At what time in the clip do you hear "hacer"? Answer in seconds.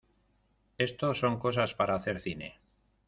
1.93-2.19